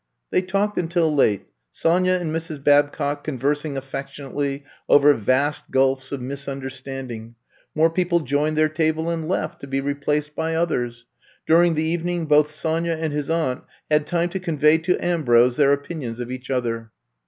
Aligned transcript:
They 0.31 0.41
talked 0.41 0.79
until 0.79 1.13
late; 1.13 1.45
Sonya 1.69 2.13
and 2.13 2.33
Mrs. 2.33 2.63
Babcock 2.63 3.23
conversing 3.23 3.77
affectionately 3.77 4.63
over 4.89 5.13
vast 5.13 5.69
gulfs 5.69 6.11
of 6.11 6.19
misunderstanding. 6.19 7.35
More 7.75 7.91
people 7.91 8.19
joined 8.21 8.57
their 8.57 8.67
table 8.67 9.11
and 9.11 9.27
left, 9.29 9.61
to 9.61 9.67
be 9.67 9.79
re 9.79 9.93
placed 9.93 10.35
by 10.35 10.55
others. 10.55 11.05
During 11.45 11.75
the 11.75 11.83
evening 11.83 12.25
both 12.25 12.49
Sonya 12.49 12.93
and 12.99 13.13
his 13.13 13.29
aunt 13.29 13.63
had 13.91 14.07
time 14.07 14.29
to 14.29 14.39
con 14.39 14.57
vey 14.57 14.79
to 14.79 14.97
Ambrose 15.05 15.55
their 15.57 15.71
opinions 15.71 16.19
of 16.19 16.31
each 16.31 16.49
other. 16.49 16.89